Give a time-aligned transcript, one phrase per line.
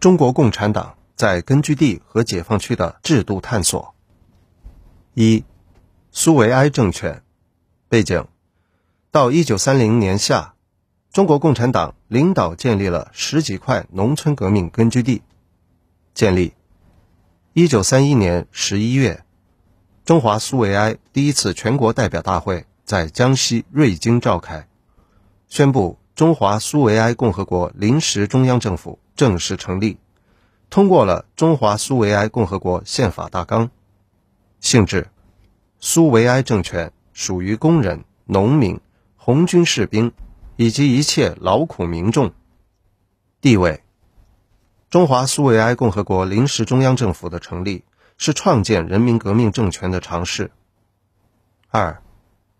[0.00, 3.94] 中国共产党在根据地和解放区的制度探索。
[5.12, 5.44] 一、
[6.10, 7.22] 苏维埃政权
[7.86, 8.26] 背景：
[9.10, 10.54] 到一九三零年夏，
[11.12, 15.20] 中国共产党领导建立了十几块农村革命根据地。
[16.14, 16.54] 建立。
[17.52, 19.22] 一九三一年十一月，
[20.06, 24.66] 中华苏维埃第一次全国代表大会在江西瑞金召开，
[25.48, 29.98] 宣布中华苏维埃共和国临时中央政府正式成立，
[30.70, 33.70] 通过了中华苏维埃共和国宪法大纲。
[34.60, 35.08] 性质：
[35.78, 38.80] 苏维埃政权属于工人、农民、
[39.16, 40.12] 红军士兵
[40.56, 42.32] 以及一切劳苦民众。
[43.40, 43.82] 地位。
[44.90, 47.84] 中华苏维埃共和国临时中央政府的成立
[48.18, 50.50] 是创建人民革命政权的尝试。
[51.68, 52.02] 二，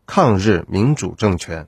[0.06, 1.66] 抗日民主政权，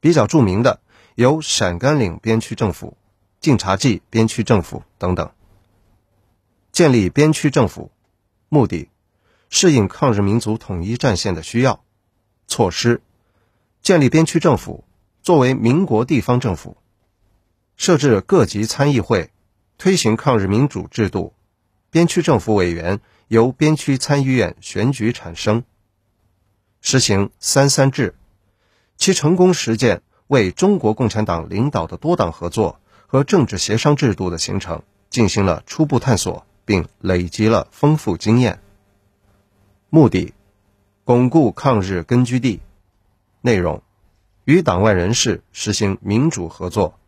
[0.00, 0.80] 比较著名的
[1.14, 2.96] 有陕甘岭边区政府、
[3.46, 5.30] 晋察冀边区政府等等。
[6.72, 7.92] 建立边区政府，
[8.48, 8.88] 目的，
[9.50, 11.84] 适应抗日民族统一战线的需要。
[12.48, 13.02] 措施，
[13.82, 14.82] 建立边区政府
[15.22, 16.76] 作为民国地方政府，
[17.76, 19.30] 设置各级参议会。
[19.78, 21.32] 推行抗日民主制度，
[21.90, 25.62] 边区政府委员由边区参议院选举产生。
[26.80, 28.16] 实行“三三制”，
[28.98, 38.60] 其成功实践为中国共产党领导的多党合作和政治协商制度的形成进行了初步探索，并累积了丰富经验。
[39.88, 40.34] 目的：
[41.04, 42.60] 巩固抗日根据地。
[43.40, 43.82] 内容：
[44.44, 46.98] 与党外人士实行民主合作。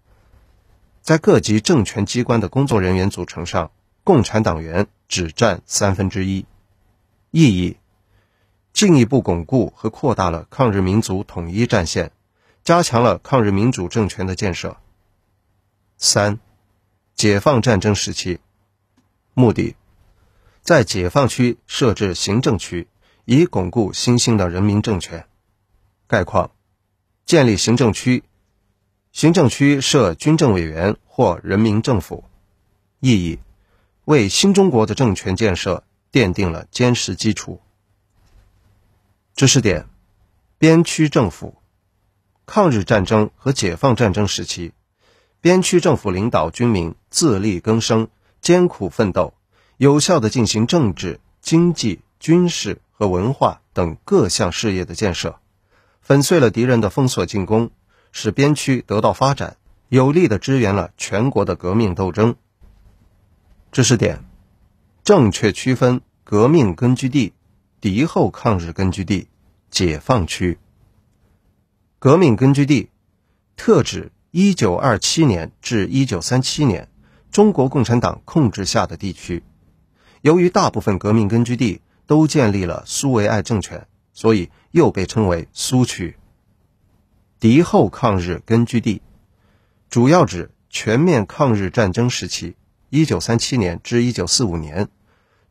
[1.02, 3.70] 在各级政权机关的工作人员组成上，
[4.04, 6.46] 共产党员只占三分之一。
[7.30, 7.76] 意义：
[8.72, 12.12] 进一步巩固和扩大了抗日民族统一战线，
[12.62, 14.76] 加强了抗日民主政权的建设。
[16.00, 16.38] 三、
[17.16, 18.38] 解放战争时期，
[19.34, 19.74] 目的：
[20.62, 22.86] 在解放区设置行政区，
[23.24, 25.26] 以巩固新兴的人民政权。
[26.06, 26.52] 概况：
[27.26, 28.22] 建立行政区。
[29.10, 32.22] 行政区设军政委员或人民政府，
[33.00, 33.40] 意义
[34.04, 35.82] 为新中国的政权建设
[36.12, 37.60] 奠定了坚实基础。
[39.34, 39.88] 知识点：
[40.58, 41.56] 边区政府，
[42.46, 44.72] 抗日战争和解放战争时期，
[45.40, 48.08] 边区政府领导军民自力更生、
[48.40, 49.34] 艰苦奋斗，
[49.76, 55.38] 有效地进行政治、经济、军事和文化等各项事业的建设，
[56.00, 57.70] 粉碎了敌人的封锁进攻。
[58.10, 62.36] 使边区得到发展，有力的支援了全国的革命斗争。
[63.70, 64.24] 知识点：
[65.04, 67.34] 正确区分革命根据地、
[67.82, 69.28] 敌后抗日根据地、
[69.70, 70.58] 解放区。
[71.98, 72.88] 革命根据地，
[73.56, 76.88] 特指1927年至1937年
[77.30, 79.42] 中国共产党控制下的地区。
[80.22, 86.16] 由于大部分革命根据地都建立了苏维埃政权，所以又被称为苏区。
[87.38, 89.00] 敌后抗日根据地，
[89.88, 92.56] 主要指全面抗日战争时期
[92.90, 94.88] （一九三七年至一九四五年）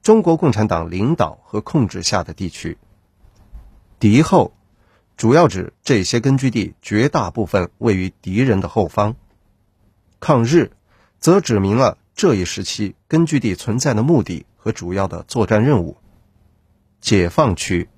[0.04, 2.78] 中国共产党领导和控制下的地区。
[4.00, 4.57] 敌后，
[5.18, 9.16] 主要指这些根据地绝大部分位于敌人的后方。
[10.20, 10.72] 抗日，
[11.20, 15.98] 则指明了这一时期根据地存在的目的和主要的作战任务。
[17.02, 17.90] 解放区，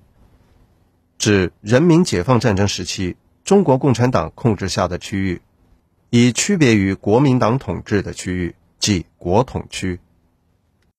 [1.18, 3.16] 指人民解放战争时期。
[3.42, 5.40] 中国共产党控制下的区域，
[6.10, 9.98] 以区别于国民党统治的区域，即国统区。